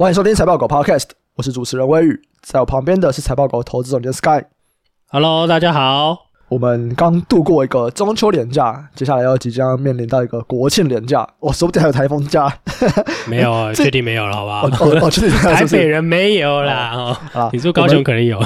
[0.00, 4.44] 欢迎收听财报狗 Podcast，我是主持人威宇，在我旁边的是财报狗投资总监 Sky。
[5.10, 6.16] Hello，大家好。
[6.48, 11.28] 我们刚度过一个中秋连假，接下来要即将面临到一个国庆连假。
[11.38, 12.50] 我说不定还有台风假。
[13.28, 14.86] 没有， 确定没有了，好不好？
[14.86, 16.92] 哦哦，确定 台北人没有啦。
[16.94, 18.40] 哦，啊，你说高雄可能有。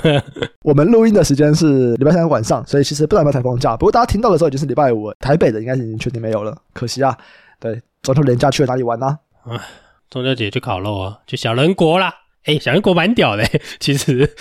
[0.62, 3.76] 我们录音的时间是礼拜三晚上，所以其实不知道有没有台风假。
[3.76, 6.52] 不过大家听到的时候已经是礼拜五，台北的应该是已经确定没有了。
[6.72, 7.16] 可惜啊，
[7.60, 9.06] 对，中秋连假去了哪里玩呢？
[9.44, 9.54] 啊，
[10.14, 12.14] 中秋节去烤肉啊，去小人国啦。
[12.44, 13.44] 哎，小人国蛮屌的，
[13.80, 14.32] 其实。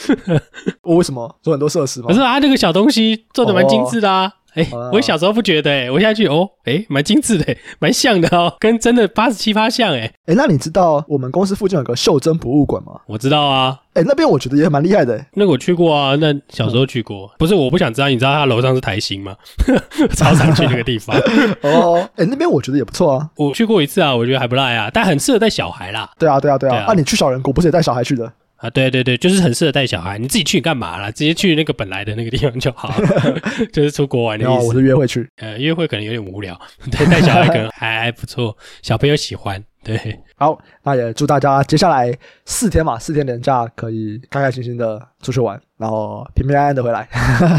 [0.84, 2.09] 我 为什么做很多设施吗？
[2.09, 4.31] 可是啊，那个小东西做的蛮精致的啊。
[4.56, 10.12] 哎，我小时候不觉得，哎，我现在去哦，哎，蛮精致的，蛮像的哦， 跟真的八十七八像，哎。
[10.26, 12.94] 哎，那你知道我们公司附近有个袖珍博物馆吗？
[13.08, 13.80] 我知道啊。
[13.94, 15.24] 哎，那边我觉得也蛮厉害的。
[15.34, 17.30] 那个我去过啊，那小时候去过。
[17.38, 19.36] 不是，我不想知道，你知道他楼上是台新吗？
[20.16, 21.16] 超常去那个地方。
[21.62, 23.30] 哦，哎，那边我觉得也不错啊。
[23.36, 26.10] 我去过一次啊，我觉得还不赖啊，但很适合带小孩啦。
[26.18, 26.86] 对啊，对啊，对啊。
[26.88, 28.32] 啊，你去小人国不是也带小孩去的？
[28.63, 30.17] 啊，对对对，就是很适合带小孩。
[30.17, 31.11] 你自己去干嘛啦？
[31.11, 33.39] 直接去那个本来的那个地方就好了，
[33.73, 34.67] 就是出国玩的意思。
[34.67, 36.58] 我是约会去，呃，约会可能有点无聊，
[36.89, 39.61] 对，带小孩可能还还不错，小朋友喜欢。
[39.83, 47.05] 对，好，那也祝大家接下来四天嘛，四天连假可以开开心心的出去玩，然后平平安安的回来。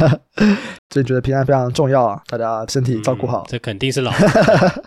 [0.89, 3.43] 所以觉得平安非常重要啊，大家身体照顾好。
[3.43, 4.83] 嗯，这肯定是老 了，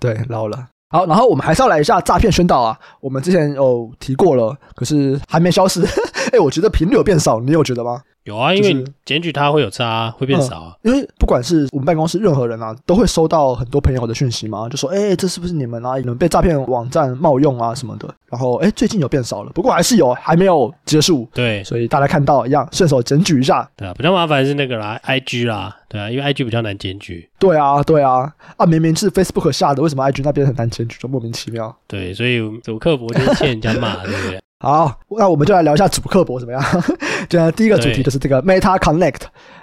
[0.00, 0.66] 对，老了。
[0.94, 2.78] 好，然后我们还是要来一下诈骗宣导啊。
[3.00, 5.84] 我们之前有提过了，可是还没消失。
[6.30, 8.00] 哎，我觉得频率有变少，你有觉得吗？
[8.24, 10.76] 有啊，因为检举它会有差，会变少啊。
[10.82, 15.98] 因为不管是我们办公室任何人啊，都会收到很多朋友的讯息嘛，就说：“哎，这是不是你们啊？
[15.98, 21.28] 你们被诈骗网站冒用啊什么的。”然后，哎，最近有变少了，不过还是有，还没有结束。
[21.34, 23.68] 对，所以大家看到一样，顺手检举一下。
[23.76, 27.28] 对啊，比较麻烦是那个啦，IG 啦，对啊，因为 IG 比较难检举。
[27.38, 31.76] 对啊，对啊，啊，明明是 Facebook 下的，为什么 IG 那边很难检举，就莫名其妙。
[31.86, 34.40] 对，所以祖克服就是欠人家骂，对不对？
[34.64, 36.62] 好，那我们就来聊一下主客博怎么样？
[37.28, 39.20] 就第一个主题就是这个 Meta Connect，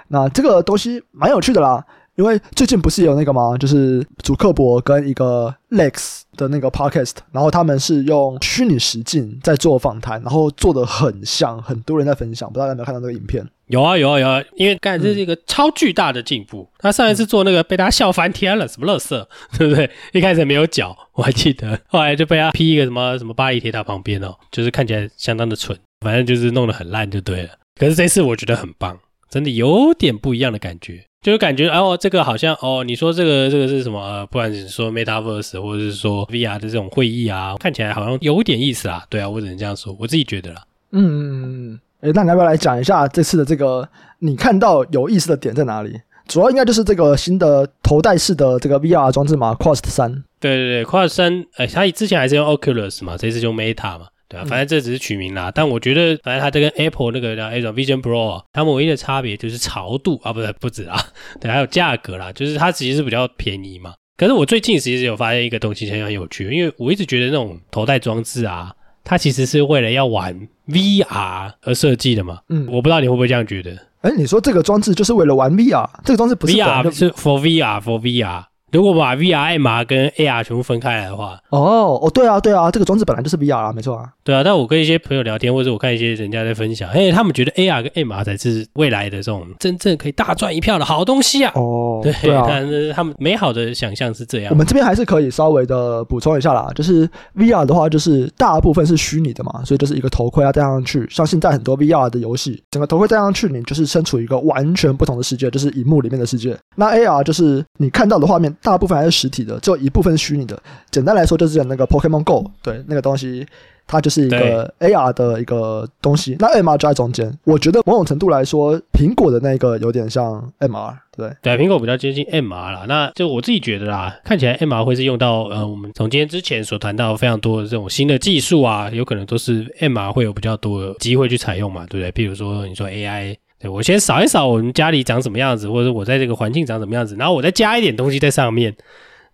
[0.08, 3.56] 那这个东西蛮有趣的啦，因为最近不是有那个吗？
[3.58, 13.44] 就是主克博跟一个 Lex 的那个 Podcast，然后他们是用虚拟实境在做访谈，然后做的很像，很多人在分享，不知道大家有没有看到那个影片？
[13.72, 16.68] 有啊有啊有啊，因为刚才这是一个超巨大的进步。
[16.78, 19.90] 他上一次做那个被大家笑翻天了，什么乐色， 对不对？
[20.12, 27.48] 一开始没有脚，我还记得，后来就被他 P 一个什么什么巴黎铁塔旁边哦，就是看起来相当的蠢，反正就是弄得很烂就对了。
[27.80, 28.98] 可是这次我觉得很棒，
[29.30, 33.98] 真的有点不一样的感觉，就是感觉哦，这个好像哦，你说这个这个是什么？
[34.02, 39.02] 呃，不管是说 Metaverse 或者是说 VR 的这种会议啊，看起来好像有点意思啊。
[39.08, 40.62] 对啊，我只能这样说，我自己觉得啦。
[40.90, 41.80] 嗯嗯嗯。
[42.02, 46.00] 诶，那你要不要来讲一下这次的这个你看到有意思的点在哪里？
[46.28, 50.12] 主要应该就是这个新的头戴式的这个 VR 装置嘛，Quest 三。
[50.40, 55.48] 对对对，Quest 三，诶，它之前还是用 Oculus 嘛，这次用 Meta 嘛，对啊，反正这只是取名啦。
[55.50, 60.98] 嗯、但我觉得，反正它这跟 Apple 那个叫 Vision Pro，它们唯一的差别就是潮度啊，不是 不止啊，
[61.40, 63.94] 对，还有价格啦，就是它其实是比较便宜嘛。
[64.16, 68.74] 可是我最近其实有发现一个东西很很有趣，因为我一直觉得那种头戴装置啊。
[69.04, 72.38] 它其实是为了要玩 VR 而设计的嘛？
[72.48, 73.76] 嗯，我不知道你会不会这样觉得？
[74.02, 75.88] 哎，你说这个装置就是为了玩 VR？
[76.04, 78.44] 这个装置不是 VR，是 for VR，for VR。
[78.72, 84.08] 如果把 VR、MR 跟 AR 全部分开来的话，哦哦，对啊对啊，这个装置本来就是 VR 啊，没错啊。
[84.24, 91.52] 对啊，但我跟一些朋友聊天，或者我看一些人家在分享，哎，他们觉得 AR 跟 MR 才是未来的这种真正可以大赚一票的好东西啊。
[91.54, 92.48] 哦，对，对啊，
[92.94, 94.50] 他们美好的想象是这样。
[94.50, 97.06] 我们这边还是可以稍微的补充一下啦，就是
[97.36, 106.56] VR 的话，就是大部分是虚拟的嘛，所以就是一个头盔要戴上去，像现在很多 VR 的游戏，整个头盔戴上去，你就是身处一个完全不同的世界，就是荧幕里面的世界。
[106.76, 110.60] 那 AR 就是你看到的画面，大部分还是实体的，只有一部分是虚拟的。
[110.90, 113.46] 简单来说，就是那个 Pokemon Go，对，那个东西，
[113.86, 116.36] 它就是一个 AR 的一个东西。
[116.38, 117.36] 那 MR 就在中间。
[117.44, 122.84] 我觉得某种程度来说，苹果的那个有点像 MR，对，对，苹果比较接近 MR 啦。
[122.86, 132.12] 那就我自己觉得啦，看起来 MR 会是用到呃，我们从今天之前所谈到非常多的这种新的技术啊，有可能都是 MR 会有比较多的机会去采用嘛，对不对？
[132.12, 133.36] 譬如说你说 AI。
[133.62, 138.74] 对，我先扫一扫我们家里长什么样子，或者我在这个环境长什么样子，然后我再加一点东西在上面，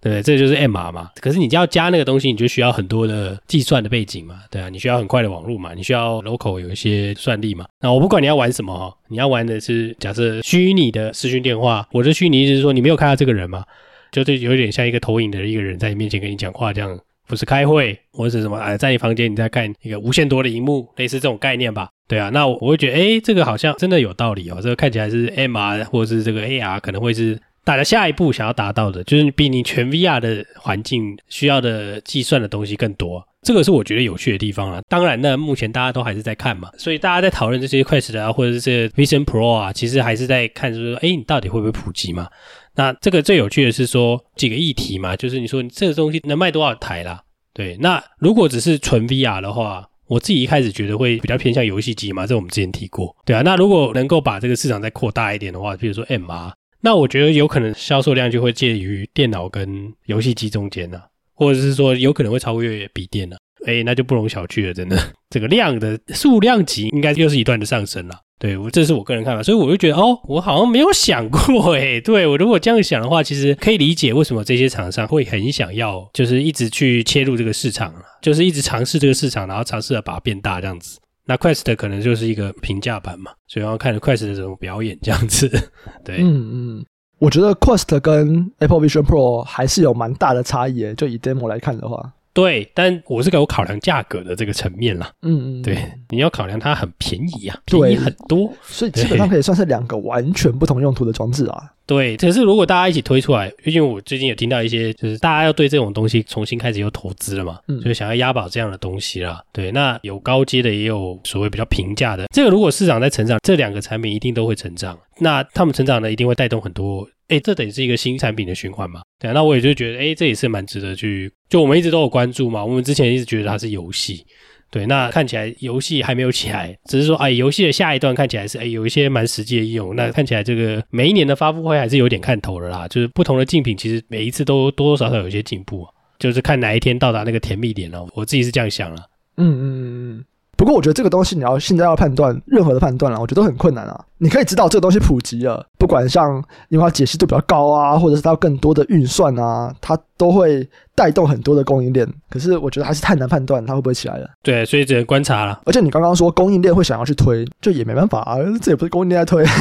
[0.02, 1.10] 对，这就是 MR 嘛。
[1.22, 7.64] 可是你要加那个东西，你就需要很多的计算的背景嘛，对啊，你需要很快的网络嘛，你需要 local 有一些算力嘛。
[7.80, 13.64] 那我不管你要玩什么哈，你要玩的是假设虚拟的视讯电话，我的虚拟意思是说你没有看到这个人嘛，
[14.12, 17.00] 就是有点像一个投影的一个人在你面前跟你讲话这样。
[17.28, 18.58] 不是开会，或者是什么？
[18.58, 21.90] 哎，在你房间你在看一个无限多的荧幕，类似这种概念吧？
[22.08, 24.58] 对啊，那我会觉得，哎，这个好像真的有道理哦。
[24.62, 33.22] 这个看起来是 MR 或者是这个 AR，可能会是大家下一步想要达到的，就是比你全 VR 的环境需要的计算的东西更多。
[33.48, 34.82] 这个是我觉得有趣的地方啦。
[34.90, 42.28] 当然呢，目前大家都还是在看嘛，所以大家在讨论这些 Quest 啊，或者是 Vision Pro 啊，其实还是在看，就是说，哎，你到底会不会普及嘛？
[42.74, 47.22] 那这个最有趣的是说几个议题嘛，就是你说你这个东西能卖多少台啦？
[47.54, 53.40] 对，那如果只是纯 VR 的话，我自己一开始觉得会比较偏向游戏机嘛，这我们之前提过，对啊。
[53.40, 56.52] 那如果能够把这个市场再扩大一点的话，比如说 MR，
[56.82, 61.04] 那我觉得有可能销售量就会介于电脑跟游戏机中间呢、啊，
[61.38, 64.98] 或者是说有可能会超越笔电呢、啊，哎，那就不容小觑了，真的，
[65.30, 68.14] 这个量的数量级应该又是一段的上升了。
[68.40, 77.92] 对，我这是我个人看法，所以我就觉得哦，我好像没有想过诶， 对，我如果这样想的话，其实可以理解为什么这些厂商会很想要，就是一直去切入这个市场，
[78.22, 80.98] 就是一直尝试这个市场，然后尝试着把它变大这样子。
[81.26, 85.48] 那 Quest 的可能就是一个平价版嘛，所以要看 Quest 的这种表演这样子。
[86.02, 86.84] 对，嗯嗯，
[87.18, 92.12] 我觉得 Quest 跟 Apple Vision Pro 还是有蛮大的差异，就以 demo 来看的话。
[92.38, 95.10] 对，但我是给我考量价格的这个层面啦。
[95.22, 95.76] 嗯嗯，对，
[96.08, 101.72] 你要考量它很便宜啊，便宜很多，所以基本上可以算是两个完全不同用途的装置啊。
[101.84, 109.42] 对，可是如果大家一起推出来，毕竟我最近有听到一些，就是大家要对这种东西重新开始有投资了嘛，嗯，所以想要押宝这样的东西啦。
[109.52, 112.26] 对，那有高阶的，也有所谓比较平价的。
[112.32, 114.96] 这个如果市场在成长，这两个产品一定都会成长。
[115.18, 117.08] 那他们成长呢，一定会带动很多。
[117.28, 119.02] 哎，这等于是一个新产品的循环嘛？
[119.18, 121.30] 对，那我也就觉得，哎，这也是蛮值得去。
[121.48, 124.24] 就我们一直都有关注嘛，我们之前一直觉得它是游戏，
[124.70, 129.94] 对，那看起来游戏还没有起来，只是说，哎，游戏的下一段看起来是，哎，有一些蛮实际的应用。
[129.94, 135.86] 那看起来这个每一年的发布会还是有点看头的啦，就是不同的竞品，其实每一次都多多少少有一些进步，
[136.18, 138.06] 就是看哪一天到达那个甜蜜点哦。
[138.14, 139.02] 我自己是这样想了。
[139.36, 140.24] 嗯嗯嗯嗯。
[140.56, 144.04] 不过我觉得这个东西你要现在要判断任何的判断了，我觉得都很困难啊。
[144.18, 152.06] 你可以知道这个东西普及了，不管像因为它解析度比较高啊，或者是它有更多的运算啊，它都会带动很多的供应链。
[152.28, 154.28] 可是我觉得还是太难判断它会不会起来了。
[154.42, 155.60] 对，所以只能观察了。
[155.64, 159.44] 而且你刚刚说供应链会想要去推，就也没办法啊，这也不是供应链在推。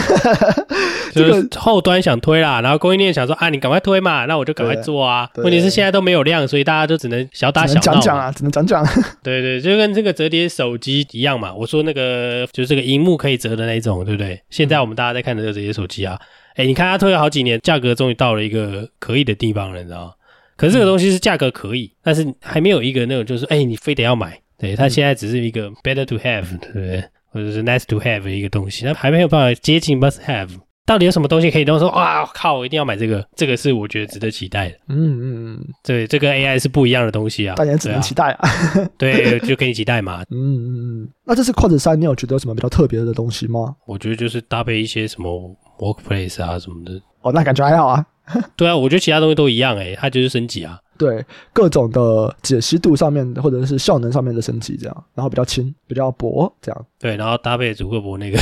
[1.13, 5.27] 就是后端想推啦，然后供应链想说啊，你赶快推嘛，那我就赶快做啊。
[5.37, 7.79] 问题是现在都没有量，所以大家就只能小打小闹。
[7.79, 8.85] 讲讲啊，只能讲讲。
[9.23, 11.53] 对对，就跟这个折叠手机一样嘛。
[11.53, 14.39] 我说那个就是这个荧幕可以折的那种，对不对？
[14.49, 16.19] 现在我们大家在看的就是这些手机啊，
[16.55, 20.13] 哎，你看它推了好几年，价格终于到了一个可以的地方了，你知道吗？
[20.55, 24.39] 可是这个东西是价格可以，但是还没有一个那种就是哎，你非得要买。
[24.57, 27.03] 对，它现在只是一个 better to have，对不对？
[27.29, 30.49] 或者是 nice to have 的一个东西，它还没有办法接近 must have。
[30.87, 34.75] 到底有什么东西可以都说哇靠，我一定要买这个，这个是我觉得值得期待的。
[34.87, 38.49] 嗯嗯嗯，对，这跟 AI 是不一样的东西啊，大家只能期待啊。
[38.97, 40.23] 对，就可以期待嘛。
[40.31, 43.75] 嗯嗯嗯，那这次 Quest 3，你有觉得有什么比较特别的东西吗？
[43.85, 46.93] 我觉得就是搭配一些什么 Workplace 啊什么的。
[47.21, 48.05] 哦，那感觉还好啊。
[48.55, 50.79] 对啊，我觉得其他东西都一样诶、欸，它就是升级啊。
[50.97, 56.85] 对，各种的解析度上面或者是效能上面的升级这样，然后比较轻，比较薄这样。
[56.97, 58.39] 对，然后搭配祖克伯那个。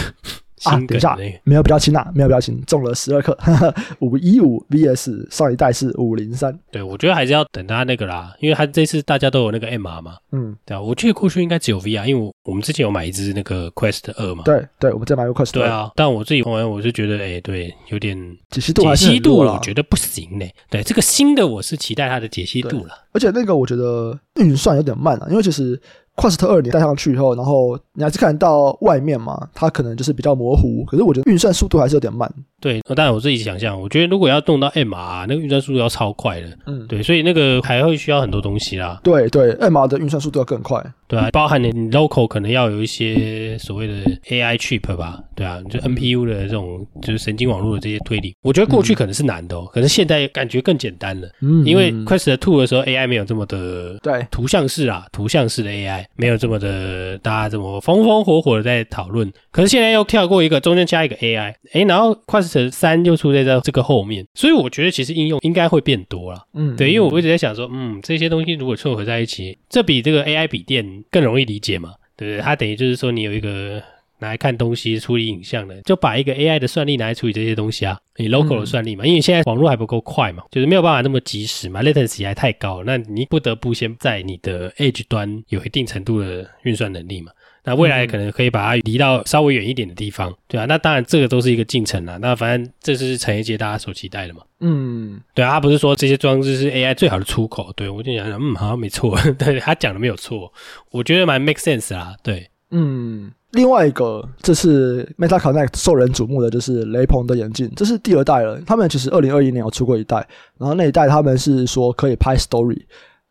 [0.64, 3.38] 啊，等一下，没有比较轻啊，没有比较轻，中了十二克，
[4.00, 6.58] 五一五 VS 上一代是五零三。
[6.72, 18.18] 对，我觉得还是要等它那个啦，因为它这次大家都有那个 MR 嘛，嗯，对啊，我记得过去应该只有 VR，因为我我们之前有买一支那个 Quest 二嘛，对对，我们再买个 Quest 二，对啊，但我自己玩我是觉得，哎，对，有点
[18.50, 20.46] 解析度，解析度我觉得不行呢。
[20.70, 25.80] 对，这个新的我是期待它的解析度了，而且那个我觉得运算有点慢啊，因为其实。
[26.16, 30.84] Quest 2你戴上去以后，然后你还是看得到外面嘛，它可能就是比较模糊。
[30.86, 32.32] 可是我觉得运算速度还是有点慢。
[32.62, 36.48] 对，当然我自己想象，我觉得如果要动到 MR，那个运算速度要超快的。
[36.66, 39.00] 嗯，对，所以那个还会需要很多东西啦。
[39.04, 40.84] 对对，MR 的运算速度要更快。
[41.08, 43.94] 对啊，包含你 local 可能要有一些所谓的
[44.30, 45.20] AI chip 吧。
[45.36, 51.28] 对啊，就 NPU 的这种就是神经网络的这些推理，我觉得过去可能是难的哦，可是现在感觉更简单了。
[51.42, 56.05] 嗯，因为 Quest 2的时候 AI 没有这么的对图像式啊，图像式的 AI。
[56.16, 59.32] 没有这么的，大家这么风风火火的在讨论。
[59.52, 66.46] 可是现在又跳过一个，中间加一个 AI，哎，然后 Quest 三又出现在这个后面，所以我觉得其实应用应该会变多了。
[66.54, 72.42] 嗯，对，因为我一直在想说，嗯，这些东西如果凑合在一起，这比这个 AI 笔电更容易理解嘛，对不对？
[72.42, 73.82] 它等于就是说你有一个。
[74.20, 87.32] 拿来看东西、处理影像的，就把一个 AI 的算力拿来处理这些东西啊，你 local 的算力嘛，嗯、因为现在网络还不够快嘛，就是没有办法那么及时嘛，latency 还太高，那你不得不先在你的 edge 端有一定程度的运算能力嘛。
[87.68, 92.16] 那未来可能可以把它离到稍微远一点的地方，对啊，那当然这个都是一个进程啊。
[92.22, 94.42] 那反正这是产业界大家所期待的嘛。
[94.60, 100.54] 嗯，对啊，他不是说这些装置是 AI 最好的出口，对，我就想想，嗯，好像没错， 对，他讲的没有错，
[100.92, 103.32] 我觉得蛮 make sense 啦，对，嗯。
[103.52, 108.60] 另外一个，这次 Meta Connect 受人瞩目的就是雷朋的眼镜，这是第二代了。
[108.66, 110.18] 他们其实二零二一年有出过一代，
[110.58, 112.82] 然后那一代他们是说可以拍 Story，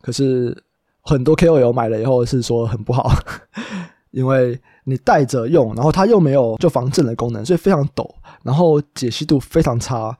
[0.00, 0.56] 可是
[1.02, 3.12] 很多 KOL 买了以后是说很不好，
[4.12, 10.16] 因为你戴着用，然后它又没有就防震的功能，所以非常抖，然后解析度非常差。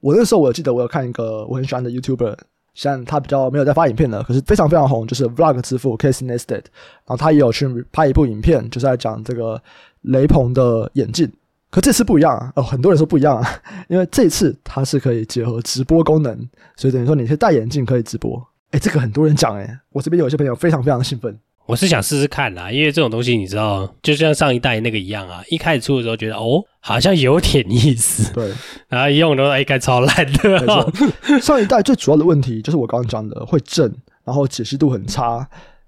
[0.00, 2.36] 我那时候我记得我有看一个我很喜欢的 YouTuber，
[2.76, 9.60] 像他比较没有在发影片的，可是非常非常红，就是 Vlog 之父 Casey Neistat，然后他也有去拍一部影片，就是在讲这个
[10.02, 11.32] 雷朋的眼镜。
[11.70, 12.52] 可这次不一样啊！
[12.56, 13.48] 哦，很多人说不一样啊，
[13.88, 18.40] 因为这次它是可以结合直播功能，所以等于说你是戴眼镜可以直播。
[18.70, 21.36] 哎，这个很多人讲哎，我这边有些朋友非常非常兴奋。
[21.66, 28.52] 我是想试试看啦，因为这种东西你知道，就像上一代那个一样啊，一开始出的时候觉得哦，好像有点意思，对，
[28.88, 30.92] 然后一用都一看超烂的。
[31.42, 33.92] 上一代最主要的问题就是我刚刚讲的会震，
[34.24, 35.46] 然后解析度很差，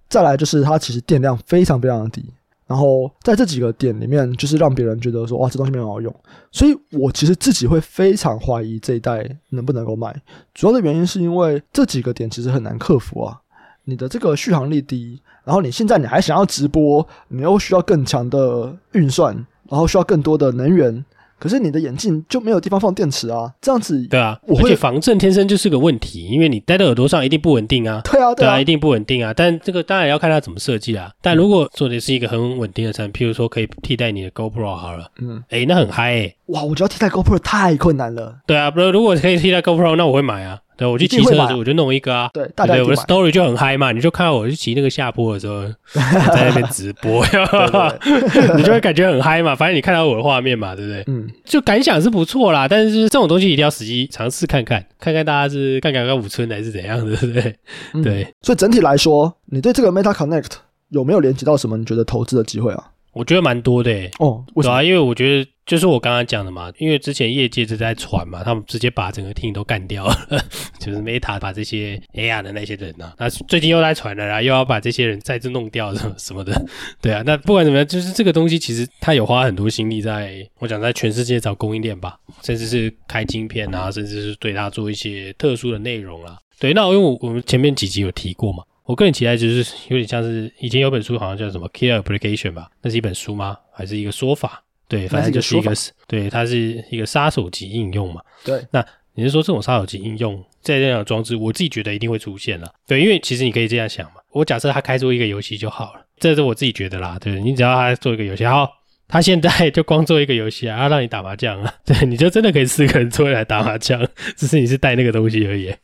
[0.09, 2.25] 再来就是它其实电量非常非常的低。
[2.67, 6.15] 然后在这几个点里面，就是让别人觉得说，哇，这东西没有好用，
[6.53, 10.15] 所以我其实自己会非常怀疑这一代能不能够卖。
[10.53, 13.41] 主要的原因是因为这几个点其实很难克服啊，
[13.85, 19.35] 你的这个续航力低，然后你现在你还想要直播，你又需要更强的运算，
[19.71, 21.03] 然后需要更多的能源。
[21.39, 29.33] 可是你的眼镜就没有地方放电池啊，这样子对啊，而且防震天生就是个问题，因为你戴在耳朵上一定不稳定啊，对啊，对啊，对啊，一定不稳定啊。
[29.35, 31.11] 但这个当然要看它怎么设计啊。
[31.23, 36.37] 但如果做的是一个很稳定的产品，譬如说可以替代你的 GoPro 好了，嗯，哎，那很嗨诶。
[36.47, 38.41] 哇，我觉得替代 GoPro 太困难了。
[38.45, 40.61] 对啊，不是，如果可以替代 GoPro，那我会买啊。
[40.79, 42.31] 对，我去骑车的时候我就弄一个啊。
[42.33, 45.65] 对，大家对，我的 story 就很嗨嘛，你就看到我去骑那个下坡的时候，
[46.33, 47.25] 在那边直播，
[48.57, 49.55] 你就会感觉很嗨嘛。
[49.57, 51.05] 反正你看到我的画面嘛，对不对？
[51.09, 52.69] 嗯，就感想是不错啦。
[52.69, 57.57] 但是就是这种东西一定要实际尝试看看，看看大家是看看看五村还是怎样的，对不对？
[57.95, 58.35] 嗯、对。
[58.43, 60.53] 所以整体来说，你对这个 Meta Connect
[60.91, 61.77] 有没有连接到什么？
[61.77, 62.85] 你觉得投资的机会啊？
[63.13, 64.11] 我觉得蛮多的诶。
[64.19, 70.15] 哦，对啊，因为我觉得就是我刚刚讲的嘛，因为之前业界是在传嘛，他们直接把整个 team 都干掉了，
[70.79, 76.65] 就是 Meta 把这些 AR 的那些人呐，那最近又在传了啦，又要把这些人再次弄掉什么 什么的，
[77.03, 88.63] 对啊，那不管怎么样，就是这个东西其实他有花很多心力在，我讲在全世界找供应链吧，甚至是开晶片啊，甚至是对他做一些特殊的内容啊，对，那因为我我们前面几集有提过嘛。
[88.89, 92.71] 我个人期待就是有点像是以前有本书，好像叫什么 Care Application 吧？
[92.81, 93.55] 那是一本书吗？
[93.71, 94.65] 还是一个说法？
[94.89, 95.75] 对，反正就是一个，
[96.07, 98.23] 对，它是一个杀手级应用嘛。
[98.43, 98.83] 对，那
[99.15, 102.73] 你是说这种杀手级应用在这样的装置，我自己觉得一定会出现了。
[102.87, 107.19] 对，因为其实你可以这样想嘛，我假设他开出一个游戏就好了，这是我自己觉得啦。
[107.21, 108.67] 对，你只要他做一个游戏，好，
[109.07, 114.03] 他现在 就光做一个游戏啊，要让你打麻将啊，对，你就真的可以四个人坐下来打麻将，
[114.35, 115.75] 只是你是带那个东西而已。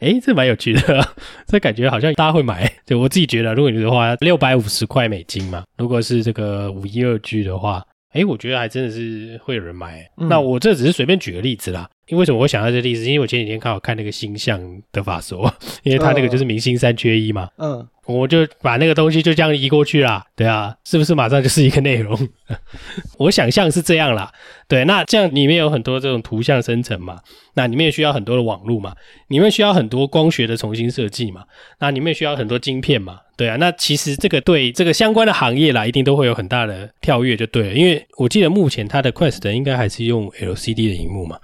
[0.00, 1.08] 诶，这蛮有趣的，
[1.46, 2.70] 这感觉好像大家会买。
[2.86, 7.82] 对，我自己觉得，如果你的话六百五十块美金嘛，如果是这个五一二 G 的话，
[8.18, 10.04] 诶，我觉得还真的是会有人买。
[10.16, 11.88] 嗯、那我这只是随便举个例子啦。
[12.08, 13.04] 因为什么我会想到这个例子？
[13.04, 14.58] 因为我前几天刚好看那个星象
[14.92, 17.48] 的法说，因为他那个就是明星三缺一嘛。
[17.58, 17.86] 嗯。
[18.06, 22.18] 我就把那个东西就这样移过去啦，对啊，是不是马上就是一个内容？
[23.20, 24.32] 我想象是这样啦，
[24.66, 27.18] 对，那这样里面有很多这种图像生成嘛，
[27.52, 28.94] 那里面也需要很多的网络嘛，
[29.28, 31.44] 里面需要很多光学的重新设计嘛，
[31.80, 41.38] 那里面需要很多晶片嘛，对啊，那其实这个对这个相关的行业啦，一定都会有很大的跳跃就对了，因为我记得目前它的 Quest 应该还是用 LCD 的荧幕嘛。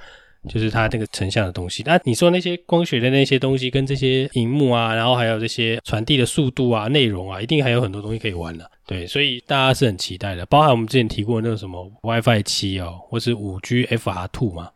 [0.46, 8.70] 就是它那个成像的东西，那你说那些光学的那些东西，跟这些荧幕啊，然后还有这些传递的速度啊、内容啊，一定还有很多东西可以玩的。
[8.86, 10.44] 对，所以大家是很期待的。
[10.44, 14.68] 包含我们之前提过那个什么 WiFi 七哦，或是五 G FR Two 嘛，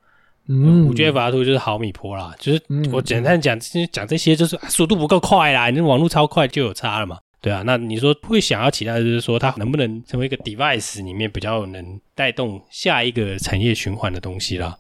[0.49, 3.59] 嗯，五 G FR Two 就是毫米波啦，就是我简单讲，
[3.93, 7.19] 讲这些就是速度不够快啦，你网络超快就有差了嘛。
[7.41, 14.77] 对啊，那你说会想要期待就是说它能不能成为一个 device 里面比较能带动下一个产业循环的东西啦。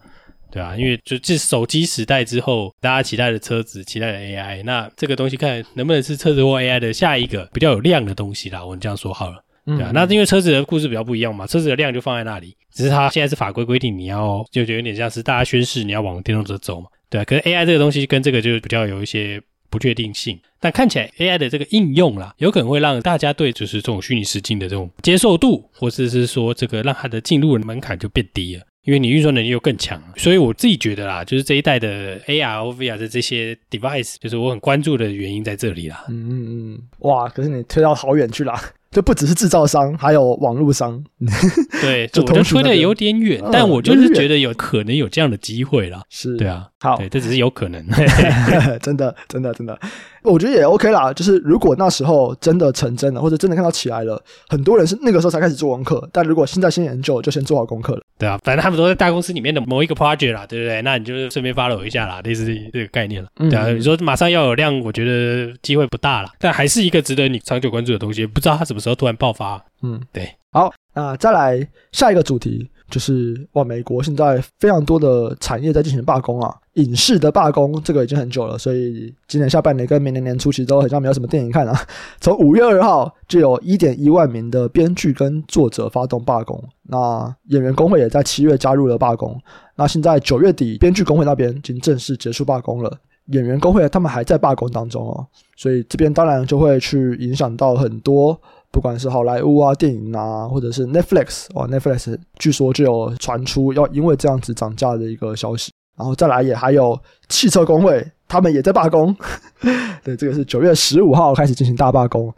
[0.51, 8.65] 对啊，因为就这手机时代之后，大家期待的车子，期待的 AI，那这个东西看能不能是车子或 AI 的下一个比较有量的东西啦。
[8.65, 9.91] 我们这样说好了，对啊。
[9.91, 17.25] 嗯、那因为车子的故事比较不一样嘛，车子的量就放在那里，只是它现在是法规规定你要，就觉得有点像是大家宣誓你要往电动车走嘛，对啊。
[17.25, 28.63] 可是 AI 这个东西跟这个就比较有一些不确定性，但看起来 AI 的这个应用啦，有可能会让大家对就是这种虚拟实境的这种接受度，或者是说这个让它的进入的门槛就变低了。
[28.85, 36.07] 因为你运算能力又更强，所以我自己觉得啦，就是这一代的 AR、VR 的这些 device，就是我很关注的原因在这里啦。
[36.09, 37.29] 嗯嗯嗯，哇！
[37.29, 38.59] 可是你推到好远去啦，
[38.90, 41.02] 就不只是制造商，还有网络商。
[41.83, 46.02] 对，就我就推的有点远，嗯、但我就是觉得有可能有这样的机会啦。
[46.09, 47.85] 是，对啊，好，对，这只是有可能。
[48.80, 49.78] 真的，真的，真的。
[50.23, 51.13] 我觉得也 OK 啦。
[51.13, 56.09] 就是如果那时候真的成真了，或者真的看到起来了，很多人是那个时候才开始做功课。
[56.13, 58.03] 但如果现在先研究，就先做好功课了。
[58.19, 60.83] 对啊，反正他们都在大公司里面的某一个 project 啦，对不对？
[60.83, 63.29] 那你就顺便 follow 一下啦，类似这个概念了。
[63.37, 66.29] 对啊，你说马上要有量，我觉得机会不大了。
[66.39, 69.65] 但还是一个值得你长久关注的东西，不知道它什么时候突然爆发。
[69.83, 70.29] 嗯，对。
[70.51, 72.69] 好，那再来下一个主题。
[72.90, 81.78] 就是哇，美国现在非常多的产业在进行罢工啊，影视的罢工这个已经很久了，所以今年下半年跟明年年初其实都好像没有什么电影看啊。
[82.21, 89.38] 从五月二号就有一点一万名的编剧跟作者发动罢工，那演员工会也在七月加入了罢工。
[89.76, 92.90] 那现在九月底，编剧工会那边已经正式结束罢工了，
[93.26, 95.26] 演员工会他们还在罢工当中哦，
[95.57, 98.40] 所以这边当然就会去影响到很多。
[98.79, 106.97] 不管是好莱坞啊、电影啊，或者是 Netflix 哦，Netflix 据说就有传出要因为这样子涨价的一个消息，然后再来也还有
[107.29, 109.13] 汽车工会，他们也在罢工。
[110.05, 112.33] 对，这个是九月十五号开始进行大罢工，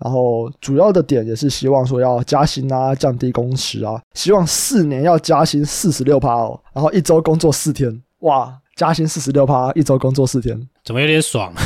[0.00, 8.52] 然后主要的点也是希望说要加薪啊、降低工时啊，希望四年要加薪四十六趴哦，然后一周工作四天，哇！
[8.74, 11.52] 加薪四十六趴，一周工作四天，怎么有点爽？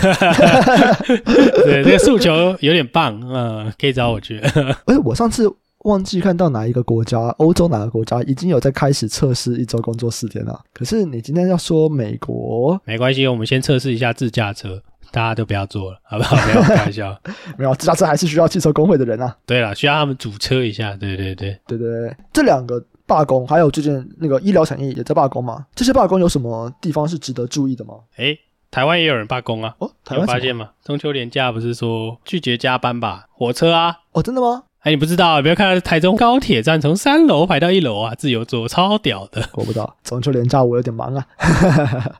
[1.65, 4.39] 对，这个诉求有点棒，嗯，可以找我去。
[4.87, 5.53] 哎，我上次
[5.85, 10.61] 忘记看到哪一个国家，欧洲哪个国家已经有在开始测试一周工作四天了。
[10.73, 16.37] 可是你今天要说美国，没关系，我们先测试一下自驾车，大家都不要做了，好不好？
[16.47, 17.21] 没有开玩笑，
[17.59, 19.37] 没有自驾车还是需要汽车工会的人啊。
[19.45, 22.81] 对了，需要他们组车一下，对对对，对对对，这两个。
[23.09, 25.65] 罢工，还有最近那个医疗产业也在罢工嘛？
[25.75, 27.95] 这些罢工有什么地方是值得注意的吗？
[28.19, 28.39] 诶，
[28.71, 29.75] 台湾也有人罢工啊！
[29.79, 30.71] 哦，台湾发现吗？
[30.85, 33.27] 中秋连假不是说拒绝加班吧？
[33.31, 33.97] 火车啊！
[34.13, 34.65] 哦，真的吗？
[34.81, 35.41] 哎，你不知道？
[35.43, 39.49] 不要看台中高铁站从三楼排到一楼啊，自由座，超屌的！
[39.55, 41.27] 我不知道，中秋连假我有点忙啊。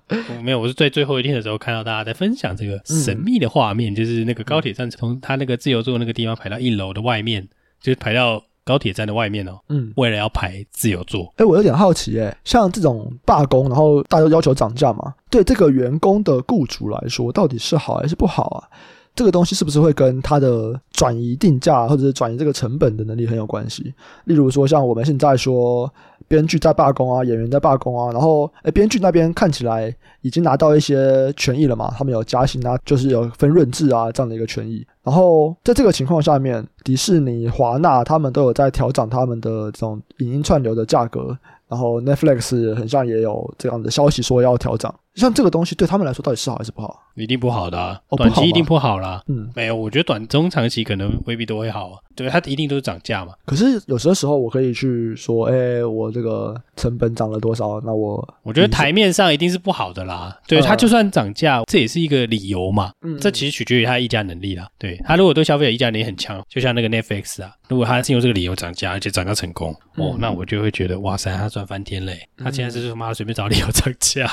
[0.09, 7.47] 我 没有，我是在最后一天的时候看到大家在分享这个神秘的画面，嗯、就是那个高铁站从他那个自由座那个地方排到一楼的外面，
[7.81, 8.43] 就是排到。
[8.69, 18.69] 高铁站的外面哦，嗯，为了要排自由座，哎，我有点好奇，哎，像这种罢工，然后大家都要求涨价嘛，对这个员工的雇主来说，到底是好还是不好啊？
[19.15, 23.95] 这个东西是不是会跟他的转移定价或者是转移这个成本的能力很有关系？
[24.27, 25.91] 例如说，像我们现在说。
[26.27, 34.87] 编剧在罢工啊，演员在罢工啊，然后诶，编剧那边看起来已经拿到一些权益了嘛，他们有加薪啊，就是有分润制啊这样的一个权益。
[35.09, 41.35] 然后在这个情况下面，迪士尼、华纳他们都有在调整他们的这种影音串流的价格，
[41.67, 44.93] 然后 Netflix 很像也有这样的消息说要调整。
[45.15, 47.01] 像这个东西对他们来说到底是好还是不好？
[47.23, 49.23] 一定不好的啊，哦、短期一定不好啦。
[49.29, 51.99] 嗯，没有，我觉得短中长期可能未必都会好啊。
[52.15, 53.33] 对，它一定都是涨价嘛。
[53.47, 57.81] 可是有些时候我可以去说，哎，我这个成本涨了多少？
[57.85, 60.37] 那我我觉得台面上一定是不好的啦。
[60.49, 62.91] 对，它就算涨价，这也是一个理由嘛。
[63.03, 64.69] 嗯，这其实取决于它议价能力啦。
[64.79, 72.29] 对，它如果对消费者议价能力很强，就像那个 Netflix 啊，如果它是用这个理由涨价，而且涨价成功，哦，那我就会觉得哇塞，它赚翻天嘞。
[72.37, 74.27] 它现在是他妈随便找理由涨价，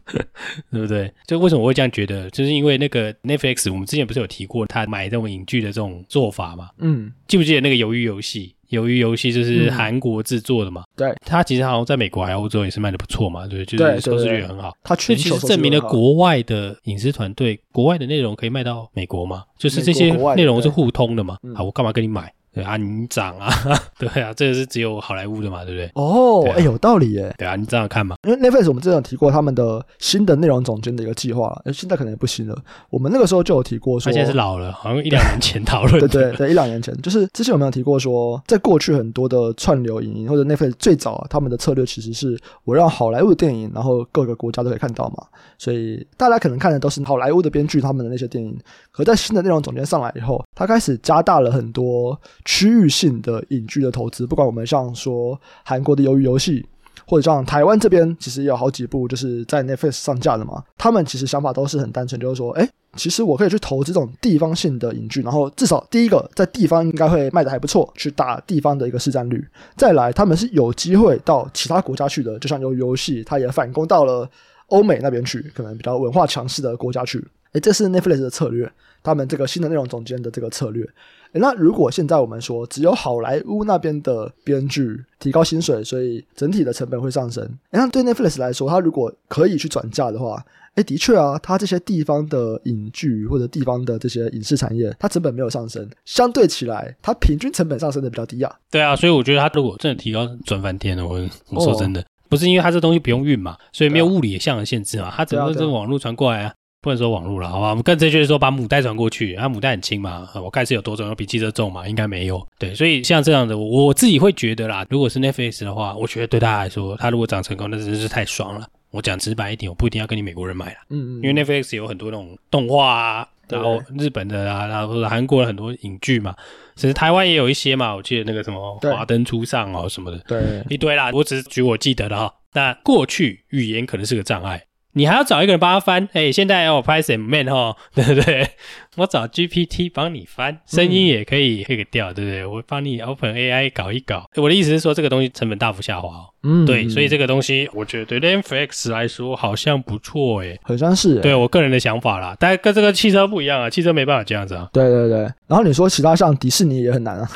[0.72, 1.12] 对不对？
[1.26, 2.17] 就为什么我会这样觉得？
[2.30, 6.70] 就是因为那个 Netflix，我们之前不是有提过他买这种影剧的这种做法嘛？
[6.78, 7.12] 嗯。
[7.26, 8.54] 记不记得那个鱿鱼游戏？
[8.70, 10.82] 鱿鱼游戏就是韩国制作的嘛？
[10.82, 14.72] 嗯、对，它其实好像在美国还有欧洲也是卖的不错嘛，对，就是收视率很好。
[14.82, 19.42] 它其实证明了国外的影视团队，国外的内容可以卖到美国嘛？
[19.58, 21.38] 就是这些内容是互通的嘛？
[21.54, 22.30] 好，我干嘛跟你买？
[22.58, 23.48] 对啊，你涨啊，
[24.00, 25.88] 对啊，这个是只有好莱坞的嘛，对不对？
[25.94, 27.32] 哦，哎，有道理耶。
[27.38, 28.16] 对啊，你这样看嘛。
[28.26, 32.58] 因为 Netflix 我们之前有提过他们的新的内容总监的一个计划了，现在可能也不新了。
[32.90, 36.00] 我们那个时候就有提过说，他现在是老了，好像一两年前讨论。
[36.02, 45.24] 对对对，一两年前，就是之前我们有提过说，在过去很多的串流影音或者 Netflix 最早啊，他们的策略其实是我让好莱坞的电影，然后各个国家都可以看到嘛。
[45.56, 48.58] 所以大家可能看的都是好莱坞的编剧他们的那些电影。
[48.90, 52.18] 可在新的内容总监上来以后，他开始加大了很多
[52.50, 56.64] 区域性的影剧的投资，不管我们像说韩国的鱿鱼游戏，
[57.06, 60.64] 或者像台湾这边，其实也有好几部就是在 Netflix 上架的嘛。
[60.78, 69.46] 他们其实想法都是很单纯，就是说，哎，其实我可以去投资这种地方性的影剧，然后至少第一个在地方应该会卖得还不错，去打地方的一个市占率。
[69.76, 74.26] 再来，他们是有机会到其他国家去的，就像鱿鱼游戏，它也反攻到了
[74.68, 77.22] 欧美那边去，可能比较文化强势的国家去。
[77.52, 78.72] 哎，这是 Netflix 的策略。
[79.00, 80.84] 他们这个新的内容总监的这个策略，
[81.32, 87.48] 那如果现在我们说只有好莱坞那边的编剧提高薪水，所以整体的成本会上升。
[87.70, 90.42] 那对 Netflix 来说，它如果可以去转嫁的话，
[90.74, 98.54] 哎，的确啊，它这些地方的影剧或者地方的这些影视产业，它成本没有上升，相对起来，它平均成本上升的比较低啊。
[98.70, 101.06] 对啊，所以我觉得它如果真的提高，赚翻天了。
[101.06, 106.54] 我我说真的，不是因为它这东西不用运嘛，所以没有物理项的限制嘛，它整个这个网络传过来啊。
[106.80, 107.70] 不能说网络了，好吧？
[107.70, 111.88] 我们更正确的说，把母带传过去，啊，母带很轻嘛，我盖是有多重，有比汽车重嘛？
[111.88, 112.46] 应该没有。
[112.58, 118.66] 对，所以像这样的，我自己会觉得啦，如果是 Netflix 的话，我觉得对他来说，他如果长成功，那真是太爽了。
[118.90, 126.34] 我讲直白一点，我不一定要跟你美国人买了，嗯嗯，因为 Netflix 有很多那种动画啊，然后日本的啊，然后韩国的很多影剧嘛，
[126.74, 131.10] 其实台湾也有一些嘛，我记得那个什么《华灯初上》哦什么的，对，一堆啦。
[131.12, 132.32] 我只是举我记得的哈。
[132.54, 134.62] 那过去语言可能是个障碍。
[134.94, 138.48] 你还要找一个人帮他翻，哎、欸，现在要我拍什么 man 哈， 对不对？
[138.96, 142.44] 我找 GPT 帮你翻，声音也可以配个调，对不对？
[142.44, 144.28] 我帮你 Open AI 搞一搞。
[144.36, 146.26] 我的意思是说，这个东西成本大幅下滑哦。
[146.42, 151.20] 嗯，对，所以这个东西我觉得对 Netflix 来说好像不错，哎，好像是。
[151.20, 154.68] 对我个人的想法啦，但跟这个汽车不一样啊，汽车没办法这样子啊。
[154.72, 157.30] 对对对，然后你说其他像迪士尼也很难啊。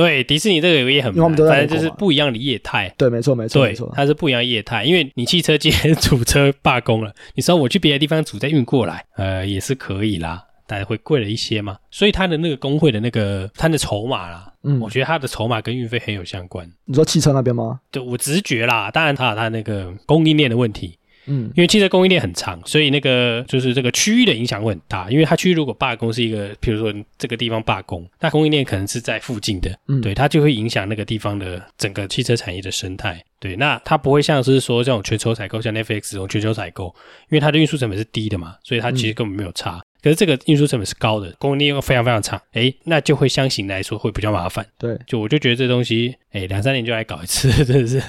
[0.00, 2.92] 对，迪士尼这个也很难，反正就是不一样的业态。
[2.96, 4.84] 对，没错，没错，没错，它是不一样的业态。
[4.84, 11.76] 因为你汽车今天 主车罢工了，你说我去别的地方主再运过来，呃，也是可以啦，但是会贵了一些嘛。
[11.90, 16.66] 所以它的那个工会的那个它的筹码啦，嗯，我觉得它的筹码跟运费很有相关。
[16.86, 17.80] 你说汽车那边吗？
[17.90, 20.96] 对，我直觉啦，当然它有它那个供应链的问题。
[21.26, 25.10] 嗯，因为汽车供应链很长，所以那个就是这个区域的影响会很大。
[25.10, 33.22] 因为它区域如果罢工是一个，比如说这个地方罢工，那供应链可能是在附近的，嗯，对，它就会影响那个地方的整个汽车产业的生态。
[33.38, 36.94] 对，那它不会像是说这种全球采购，像 Netflix 这种全球采购，
[37.30, 39.76] 因为它的运输成本是低的嘛，所以它其实根本没有差。
[39.76, 44.66] 嗯可是这个运输成本是高的，供应链又非常非常差，哎，那就会相形来说会比较麻烦。
[44.78, 48.02] 对，就我就觉得这东西，哎，两三年就来搞一次， 真的是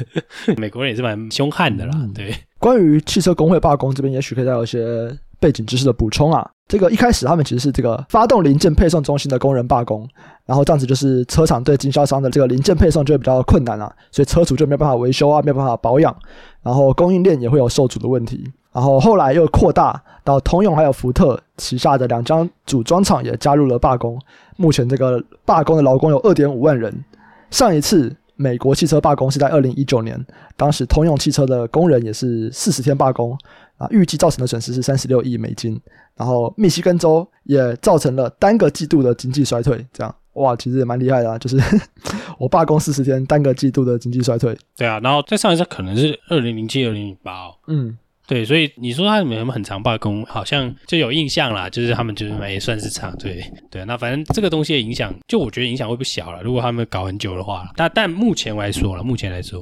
[0.58, 1.92] 美国人也是蛮凶悍的啦。
[1.96, 6.50] 嗯、对，关于汽车工会罢工这边，也许可以再有一些背景知识的补充啊。
[6.68, 10.08] 这个一开始他们其实是这个发动零件配送中心的工人罢工，
[10.46, 16.16] 然后这样子就是车厂对经销商的这个零件配送就会比较困难啊，所以车主就没有办法维修啊，没有办法保养，
[16.64, 18.50] 然后供应链也会有受阻的问题。
[18.74, 24.18] 然后后来又扩大到通用还有福特旗下的两家组装厂也加入了罢工。
[24.56, 27.04] 目前这个罢工的劳工有二点五万人。
[27.50, 30.18] 上一次美国汽车罢工是在二零一九年，
[30.56, 33.38] 当时通用汽车的工人也是四十天罢工
[33.78, 35.80] 啊，预计造成的损失是三十六亿美金。
[36.16, 39.86] 然后密西根州也造成了单个季度的经济衰退。
[39.92, 41.58] 这样哇，其实也蛮厉害的啊，就是
[42.40, 44.58] 我罢工四十天，单个季度的经济衰退。
[44.78, 47.56] 对啊，然后再上一次可能是二零零七、二零零八哦。
[47.68, 47.98] 嗯。
[48.28, 53.84] 对，所以你说他们有很常罢工，好像就有印象啦，就是他们就是也算是长，对对。
[53.86, 56.42] 那反正这个东西的影响，就我觉得影响会不小了。
[56.42, 59.62] 如果他们搞很久的话，但但目前来说了，目前来说，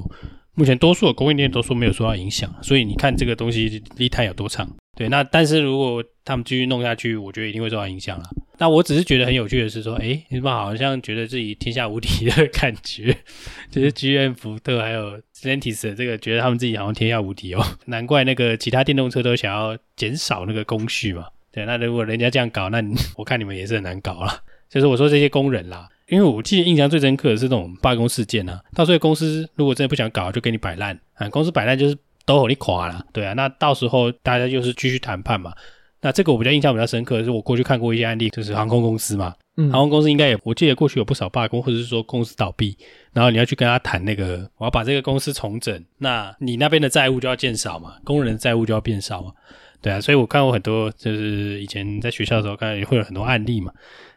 [0.54, 4.68] 目前多数的供应链都说没有受到影响，所以你看这个东西立碳有多长。
[4.96, 8.24] 对，那但是如果他们继续弄下去，我觉得一定会受到影响了。
[8.60, 13.16] 那我只是觉得很有趣的是说，诶，你们好像觉得自己天下无敌的 感觉，
[13.70, 17.64] 就是 GM、福特还有 Stellantis 这个，觉得他们自己好像天下无敌哦。
[17.86, 21.24] 难怪那个其他电动车都想要减少那个工序嘛。
[21.50, 22.82] 对，那如果人家这样搞，那
[23.16, 24.42] 我看你们也是很难搞了。
[24.68, 28.60] 就是我说这些工人啦，因为我记得印象最深刻的是这种罢工事件啊。
[28.74, 31.28] 到时候公司如果真的不想搞，就给你摆烂啊。
[31.30, 31.96] 公司摆烂就是。
[32.26, 35.52] 都你垮了，对啊，那到时候大家就是继续谈判嘛。
[36.02, 42.76] 那这个我比较印象比较深刻的是，我过去看过一些案例，就是航空公司嘛，嗯，航空公司应该也，我记得过去有不少罢工，或者是说公司倒闭，
[43.12, 49.32] 然后你要去跟他谈那个，我要把这个公司重整，那你那边的债务就要减少嘛，工人的债务就要变少嘛，
[49.82, 53.72] 对啊，所以我看过很多，就是以前在学校的时候，看也会有很多案例嘛。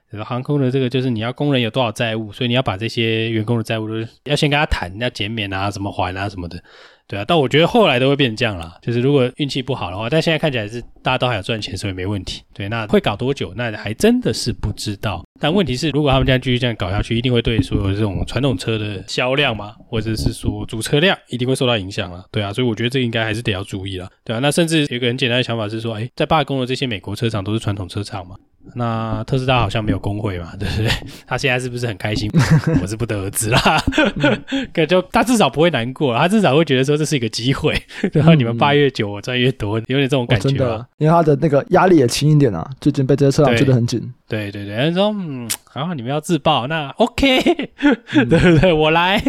[0.09, 6.63] 这个航空的这个就是你要工人有多少债务，所以你要把这些员工的债务都要先跟他谈，要减免啊，怎么还啊什么的。
[7.07, 8.77] 对啊，但我觉得后来都会变成这样啦。
[8.81, 12.41] 就是如果运气不好的话，但现在看起来是大家都还有赚钱，所以没问题。
[12.53, 13.53] 对，那会搞多久？
[13.55, 15.23] 那还真的是不知道。
[15.39, 22.23] 但问题是，如果他们这样继续这样搞下去，一定会对所有这种传统车的销量嘛，或者是说主车辆一定会受到影响了。
[22.31, 24.09] 对啊，所以我觉得这应该还是得要注意了。
[24.23, 28.35] 对啊，那甚至有一个很简单的想法是说，哎，在罢工的这些美国车厂都是传统车厂嘛。
[28.76, 30.89] 那特斯拉好像没有工会嘛，对不对？
[31.28, 32.30] 他现在是不是很开心？
[32.82, 33.60] 我是不得而知啦。
[34.73, 37.73] 可就他至少不会难过，他至少会觉得说这是一个机会。
[38.12, 40.49] 然后你们八越久，我赚越多，有点这种感觉。
[40.49, 44.13] 真的，因为他的那个压力也轻一点啊，最近被这些车厂追得很紧。
[44.28, 48.71] 对对对，他说嗯，然后你们要自爆，那 OK，对不对？
[48.71, 49.21] 我来，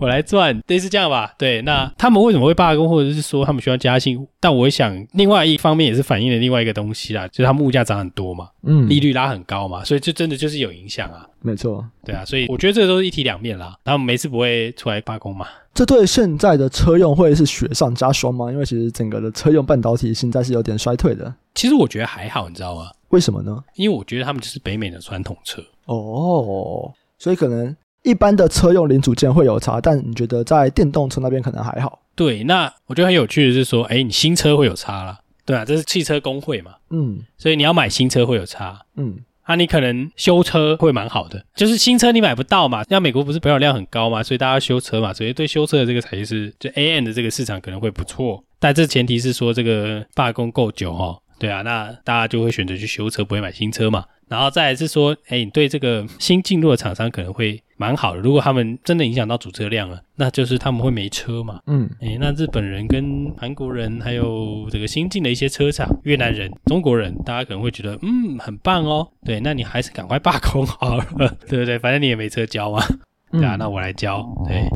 [0.00, 1.34] 我来赚，类似这样吧。
[1.38, 4.26] 对，那他们为什么会罢工，或者是说他们需要加薪？
[4.40, 11.26] 但我想，另外一方面也是反映了另外一个东西啦，就是他们物价涨很多嘛，嗯，利率拉很高嘛，所以就真的就是有影响啊。
[11.40, 13.76] 没错，对啊，所以我觉得这都是一体两面啦。
[13.84, 15.46] 他们每次不会出来罢工嘛？
[15.72, 18.50] 这对现在的车用会是雪上加霜吗？
[18.50, 21.32] 因为其实整个的车用半导体现在是有点衰退的。
[21.54, 22.90] 其实我觉得还好，你知道吗？
[23.10, 23.62] 为什么呢？
[23.76, 32.00] 因为我觉得他们就是北美的传统车哦，所以可能一般的车用零组件会有差，但你觉得在电动车那边可能还好？
[32.14, 35.18] 对，那我觉得很有趣的是说，哎，你新车会有差啦。
[35.44, 38.78] 对啊，这是汽车工会嘛，嗯所以你要买新车会有差。
[38.96, 54.04] 嗯啊，你可能修车会蛮好的，就是新车你买不到嘛，像美国不是保有量很高嘛，所以大家修车嘛，所以对修车的这个才是就 A N 的这个市场可能会不错，但这前提是说这个罢工够久哦，对啊，那大家就会选择去修车，不会买新车嘛。
[54.28, 58.20] 然后再来是说，哎，你对这个新进入的厂商可能会蛮好的。
[58.20, 61.60] 如果他们真的影响到主车量了，那就是他们会没车嘛。
[61.66, 69.08] 嗯，哎，那日本人跟韩国人还有这个新进的一些车厂，越南人、中国人，大家可能会觉得，嗯，很棒哦。
[69.24, 71.04] 对，那你还是赶快罢工好了，
[71.48, 71.78] 对不对？
[71.78, 72.82] 反正你也没车交嘛。
[73.30, 74.22] 对啊，那我来交。
[74.46, 74.66] 对，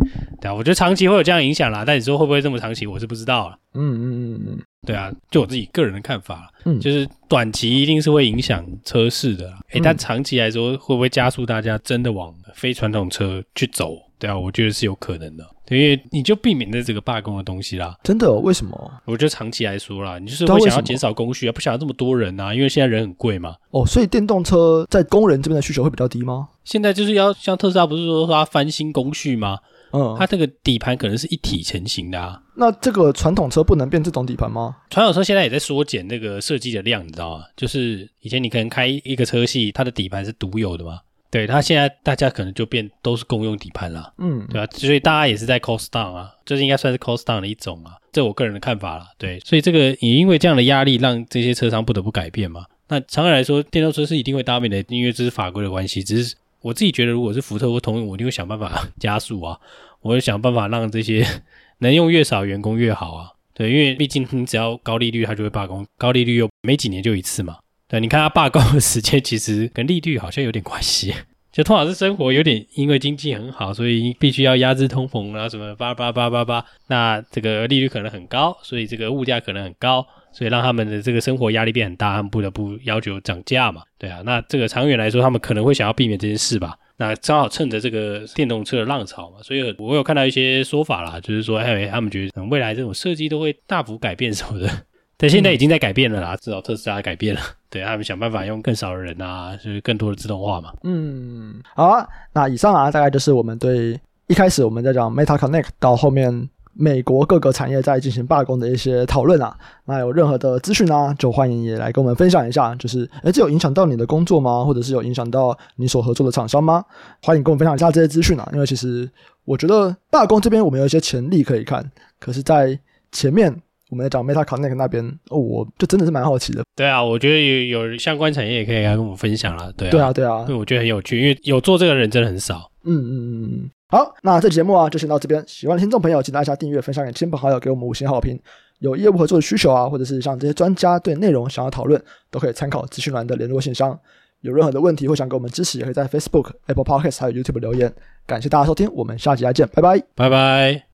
[0.41, 1.85] 对啊，我觉得长期会有这样影响啦。
[1.87, 3.57] 但你说会不会这么长期，我是不知道了。
[3.75, 13.97] 嗯嗯嗯嗯，对啊，就我自己个人的看法，嗯，就是短期一定是会影响车市的，诶，但长期来说会不会加速大家真的往非传统车去走？
[14.18, 17.97] 对啊，我觉得是有可能的，对，因为你就避免了这个罢工的东西啦。
[18.03, 18.33] 真的？
[18.33, 18.92] 为什么？
[19.05, 23.57] 我觉得长期来说啦，你就是会想要减少工序啊，不想要这么多人啊，因为现在人很贵嘛。
[23.71, 26.49] 哦，所以电动车在工人这边的需求会比较低吗？
[26.64, 29.59] 现在就是要像特斯拉不是说说它翻新工序吗？
[29.92, 32.40] 嗯，它这个底盘可能是一体成型的啊。
[32.57, 34.76] 那这个传统车不能变这种底盘吗？
[34.90, 37.44] 传统车现在也在缩减那个设计的量，你知道吗？
[37.57, 41.00] 就是以前你可能开一个车系，它的底盘是独有的嘛。
[41.31, 49.07] 对，它现在大家可能就变都是共用底盘了，嗯，对啊，所以大家也是在 cost down 啊，这是应该算是 cost down 的一种啊，这我个人的看法了。
[49.16, 52.66] 对，所以这个也因为这样的压力，让这些车商不得不改变嘛。
[52.88, 56.05] 那长远来说，电动车是一定会 dominate 的，因为这是法规的关系。
[56.05, 59.59] 只是我自己觉得，如果是福特或通用，我一定会想办法 加速啊，
[60.01, 61.27] 我会想办法让这些
[61.79, 63.31] 能用越少员工越好啊。
[63.55, 67.59] 对，因为毕竟你只要高利率，它就会罢工，高利率又没几年就一次嘛。
[67.87, 71.12] 对，你看它罢工的时间，其实跟利率好像有点关系。
[71.53, 76.64] 就通常是生活有点因为经济很好，所以必须要压制通膨啊什么八八八八八。
[76.87, 83.83] 那这个利率可能很高，所以这个物价可能很高，所以让他们的这个生活压力变很大，他们不得不要求涨价嘛。
[83.99, 86.77] 对啊，那这个长远来说，他们可能会想要避免这件事吧。
[86.97, 94.68] 那正好趁着这个电动车的浪潮嘛，所以我有看到一些说法啦，就是说哎他们觉得未来这种设计都会大幅改变什么的。
[95.16, 97.40] 但现在已经在改变了啦，至少特斯拉改变了，
[97.71, 100.73] 对他们想办法用更少的人啊，就是更多的自动化嘛。
[100.83, 109.56] 嗯，好啊，那以上啊，大概就是我们对一开始我们在讲 Meta Connect 到后面美国各个产业在进行罢工的一些讨论啊。
[109.85, 112.74] 那有任何的资讯啊，就欢迎也来跟我们分享一下。
[112.76, 114.64] 就是，诶，这有影响到你的工作吗？
[114.64, 116.85] 或者是有影响到你所合作的厂商吗？
[117.22, 118.48] 欢迎跟我们分享一下这些资讯啊。
[118.52, 119.08] 因为其实
[119.44, 121.85] 我觉得罢工这边我们有一些潜力可以看，
[122.18, 122.78] 可是，在
[123.11, 123.54] 前面。
[123.90, 126.64] 我们在讲 Meta Connect 那边哦，我就真的是蛮好奇的。
[126.74, 129.70] 对啊，我觉得有有相关产业也可以来跟我们分享了。
[129.72, 132.70] 对啊，对啊，对啊，因为我觉得很有趣，因为有做这个人真的很少。
[132.85, 133.70] 嗯嗯嗯嗯。
[133.92, 135.44] 好，那这期节目啊就先到这边。
[135.46, 138.40] 喜欢的听众朋友，请大家订阅、分享给亲朋好友，给我们五星好评。
[138.78, 143.96] 有业务合作的需求啊，或者是像这些专家对内容想要讨论，都可以参考资讯栏的联络信箱。
[144.40, 147.92] 有任何的问题或想给我们支持，也可以在 Facebook、Apple Podcast 还有 YouTube 留言。
[148.26, 150.87] 感谢大家收听，我们下期再见，拜拜，拜拜。